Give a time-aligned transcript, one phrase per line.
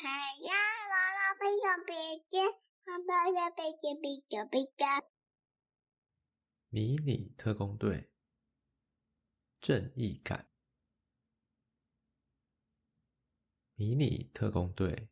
[0.00, 0.08] 牌
[0.42, 0.54] 呀，
[0.88, 2.38] 啦啦飞小飞机，
[2.84, 4.84] 啦啦啦飞机飞机飞机。
[6.68, 8.08] 迷你特工队，
[9.60, 10.48] 正义感。
[13.74, 15.08] 迷你特工队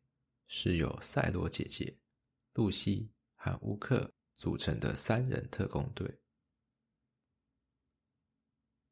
[0.47, 1.99] 是由赛罗姐姐、
[2.53, 6.21] 露西和乌克组成的三人特工队。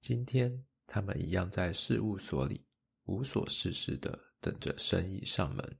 [0.02, 2.68] 今天，他们一样在事务所里
[3.05, 5.80] 无所事事的等着生意上门。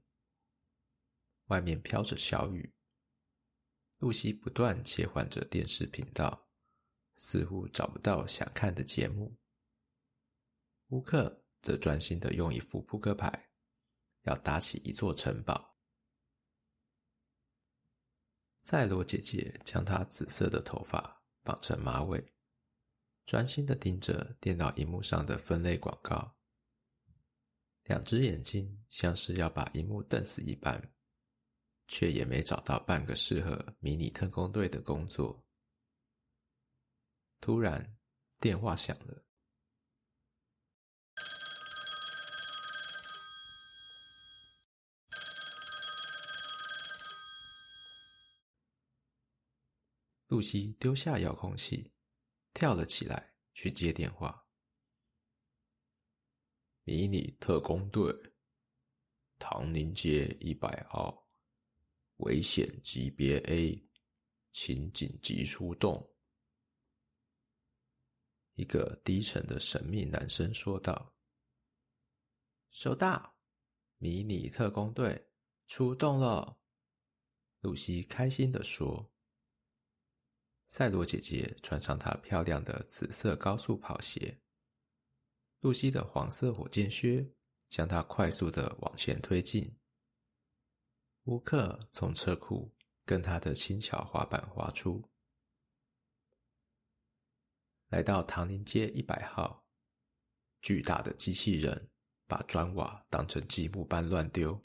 [1.46, 2.74] 外面飘着小雨，
[3.98, 6.48] 露西不断切换着电视频道，
[7.16, 9.36] 似乎找不到想看的节目。
[10.88, 13.48] 乌克则专心的用一副扑克牌，
[14.22, 15.76] 要打起一座城堡。
[18.62, 22.34] 赛罗姐姐将她紫色的头发绑成马尾，
[23.24, 26.36] 专心的盯着电脑荧幕上的分类广告，
[27.84, 30.92] 两只眼睛像是要把荧幕瞪死一般。
[31.88, 35.44] 却也没找到半个适合迷你特工队的工作。
[37.40, 37.96] 突然，
[38.40, 39.22] 电话响了。
[50.28, 51.92] 露西丢下遥控器，
[52.52, 54.44] 跳了起来去接电话。
[56.82, 58.12] 迷你特工队，
[59.38, 61.25] 唐宁街一百号。
[62.18, 63.88] 危险级别 A，
[64.52, 66.14] 请紧急出动。
[68.54, 71.14] 一个低沉的神秘男声说道
[72.72, 73.36] ：“收到，
[73.98, 75.28] 迷你特工队
[75.66, 76.58] 出动了。”
[77.60, 79.12] 露西开心地说。
[80.68, 84.40] 赛罗姐姐穿上她漂亮的紫色高速跑鞋，
[85.60, 87.24] 露西的黄色火箭靴
[87.68, 89.72] 将她快速的往前推进。
[91.26, 92.72] 乌克从车库
[93.04, 95.02] 跟他的轻巧滑板滑出，
[97.88, 99.64] 来到唐宁街一百号。
[100.62, 101.90] 巨大的机器人
[102.28, 104.60] 把砖瓦当成积木般乱丢，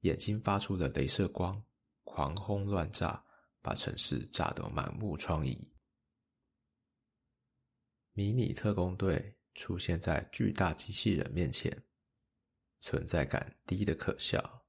[0.00, 1.64] 眼睛发出了镭射光，
[2.02, 3.24] 狂轰乱炸，
[3.60, 5.56] 把城市炸得满目疮痍。
[8.12, 11.84] 迷你特工队出现在巨大机器人面前，
[12.80, 14.61] 存在感低得可笑。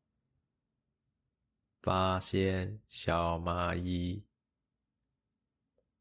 [1.84, 4.24] 发现小蚂蚁。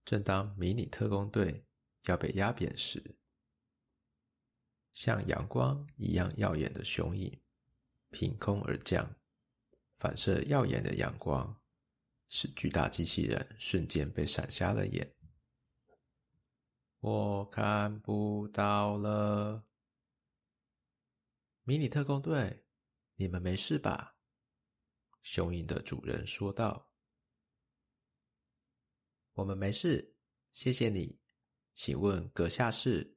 [0.04, 1.66] 正当迷你特工队
[2.04, 3.16] 要被压扁时，
[4.92, 7.36] 像阳光一样耀眼的雄影
[8.10, 9.12] 凭空而降，
[9.98, 11.60] 反射耀眼的阳光，
[12.28, 15.12] 使巨大机器人瞬间被闪瞎了眼。
[17.00, 19.64] 我看不到了。
[21.64, 22.64] 迷你特工队，
[23.16, 24.11] 你们没事吧？
[25.22, 26.90] 雄鹰的主人说道
[29.34, 30.14] ：“我们没事，
[30.52, 31.18] 谢谢你。
[31.74, 33.16] 请问阁下是？”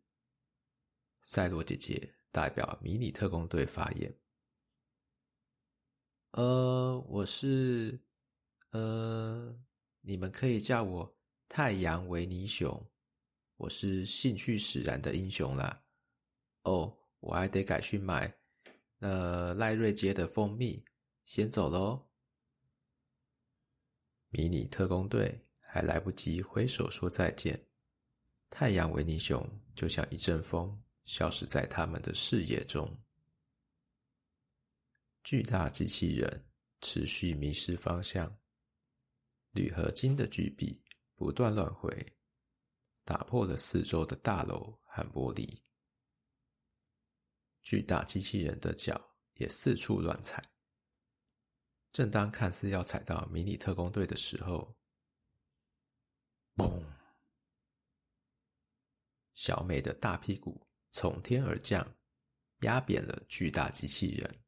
[1.21, 4.19] 赛罗姐姐代表迷你特工队发言。
[6.31, 7.99] “呃，我是……
[8.69, 9.57] 呃，
[10.01, 11.17] 你们可以叫我
[11.49, 12.91] 太阳维尼熊。
[13.57, 15.83] 我是兴趣使然的英雄啦。
[16.63, 18.31] 哦，我还得赶去买，
[18.99, 20.83] 呃，赖瑞街的蜂蜜。”
[21.25, 22.07] 先走喽！
[24.29, 27.59] 迷你特工队还来不及挥手说再见，
[28.49, 29.43] 太阳维尼熊
[29.75, 32.95] 就像一阵风，消失在他们的视野中。
[35.23, 36.45] 巨大机器人
[36.81, 38.31] 持续迷失方向，
[39.51, 40.79] 铝合金的巨臂
[41.15, 41.89] 不断乱挥，
[43.03, 45.59] 打破了四周的大楼和玻璃。
[47.63, 50.43] 巨大机器人的脚也四处乱踩。
[51.95, 54.75] 正当看似要踩到迷你特工队的时候，
[56.57, 56.83] 嘣！
[59.33, 61.89] 小美的大屁股从天而降，
[62.63, 64.43] 压扁了巨大机器人。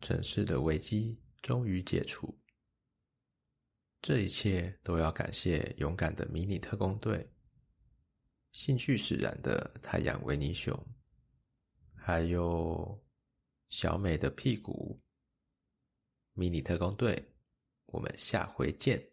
[0.00, 2.36] 城市的危机终于解除。
[4.00, 7.32] 这一切都要感谢勇敢的迷你特工队、
[8.50, 10.76] 兴趣使然的太阳维尼熊，
[11.94, 13.00] 还有
[13.68, 15.00] 小美的屁股。
[16.34, 17.24] 迷你特工队，
[17.86, 19.11] 我们下回见。